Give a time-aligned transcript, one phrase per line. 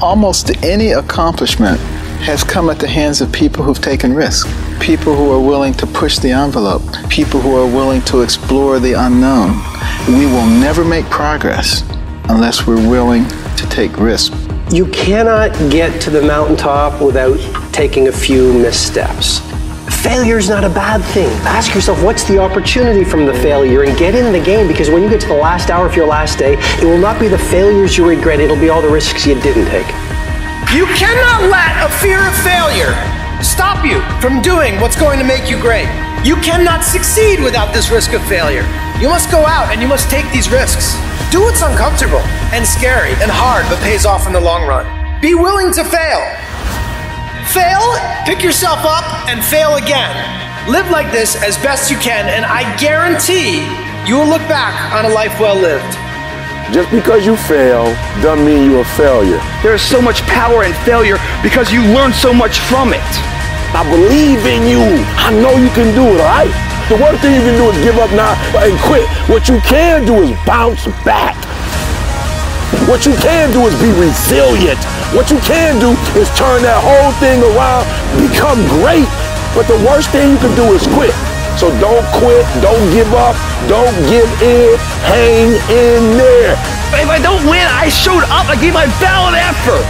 [0.00, 1.80] Almost any accomplishment
[2.20, 5.88] has come at the hands of people who've taken risks, people who are willing to
[5.88, 9.60] push the envelope, people who are willing to explore the unknown.
[10.06, 11.82] We will never make progress
[12.28, 14.36] unless we're willing to take risks.
[14.70, 17.38] You cannot get to the mountaintop without
[17.72, 19.40] taking a few missteps.
[20.08, 21.28] Failure is not a bad thing.
[21.44, 25.02] Ask yourself, what's the opportunity from the failure and get in the game because when
[25.02, 27.36] you get to the last hour of your last day, it will not be the
[27.36, 29.86] failures you regret, it'll be all the risks you didn't take.
[30.72, 32.96] You cannot let a fear of failure
[33.44, 35.92] stop you from doing what's going to make you great.
[36.24, 38.64] You cannot succeed without this risk of failure.
[38.98, 40.96] You must go out and you must take these risks.
[41.30, 42.24] Do what's uncomfortable
[42.56, 44.88] and scary and hard but pays off in the long run.
[45.20, 46.47] Be willing to fail.
[47.52, 47.80] Fail,
[48.26, 50.12] pick yourself up, and fail again.
[50.68, 53.64] Live like this as best you can, and I guarantee
[54.04, 55.88] you will look back on a life well lived.
[56.76, 57.88] Just because you fail
[58.20, 59.40] doesn't mean you're a failure.
[59.62, 63.08] There is so much power in failure because you learn so much from it.
[63.72, 64.84] I believe in you.
[65.16, 66.52] I know you can do it, all right?
[66.92, 69.08] The worst thing you can do is give up now and quit.
[69.24, 71.36] What you can do is bounce back.
[72.84, 74.80] What you can do is be resilient.
[75.16, 77.88] What you can do is turn that whole thing around,
[78.20, 79.08] become great.
[79.56, 81.16] But the worst thing you can do is quit.
[81.56, 83.32] So don't quit, don't give up,
[83.72, 84.76] don't give in,
[85.08, 86.60] hang in there.
[86.92, 89.88] If I don't win, I showed up, I gave my valid effort.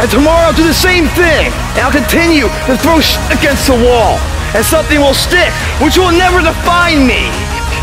[0.00, 1.52] And tomorrow I'll do the same thing.
[1.76, 4.16] And I'll continue to throw shit against the wall.
[4.56, 5.52] And something will stick,
[5.84, 7.28] which will never define me.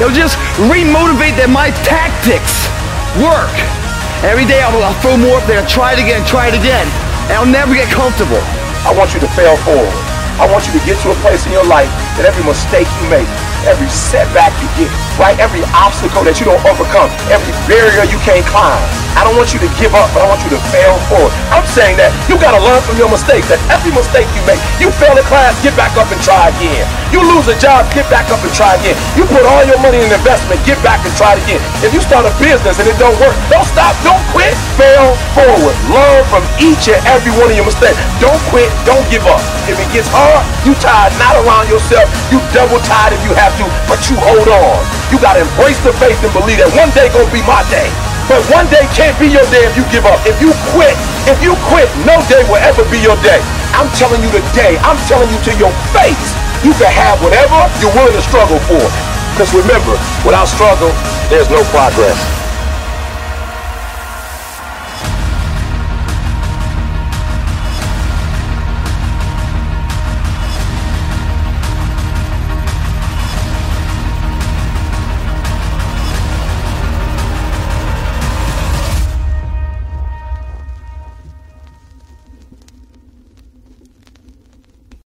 [0.02, 0.34] It'll just
[0.66, 2.66] remotivate that my tactics
[3.22, 3.54] work.
[4.22, 6.86] Every day I'll, I'll throw more up there, try it again, try it again.
[7.34, 8.38] And I'll never get comfortable.
[8.86, 9.90] I want you to fail forward.
[10.38, 11.90] I want you to get to a place in your life
[12.22, 13.26] that every mistake you make,
[13.66, 15.34] every setback you get, right?
[15.42, 18.82] Every obstacle that you don't overcome, every barrier you can't climb.
[19.18, 21.34] I don't want you to give up, but I want you to fail forward.
[21.50, 23.48] I'm saying that you gotta learn from your mistakes.
[23.48, 26.84] That every mistake you make, you fail a class, get back up and try again.
[27.16, 29.00] You lose a job, get back up and try again.
[29.16, 31.64] You put all your money in investment, get back and try it again.
[31.80, 35.76] If you start a business and it don't work, don't stop, don't quit, fail forward.
[35.88, 37.96] Learn from each and every one of your mistakes.
[38.20, 39.40] Don't quit, don't give up.
[39.72, 43.32] If it gets hard, you tie a knot around yourself, you double tie if you
[43.40, 44.80] have to, but you hold on.
[45.08, 47.88] You gotta embrace the faith and believe that one day gonna be my day.
[48.32, 50.16] But one day can't be your day if you give up.
[50.24, 50.96] If you quit,
[51.30, 53.42] if you quit, no day will ever be your day.
[53.78, 56.34] I'm telling you today, I'm telling you to your face,
[56.66, 58.82] you can have whatever you're willing to struggle for.
[59.34, 59.94] Because remember,
[60.26, 60.90] without struggle,
[61.30, 62.41] there's no progress.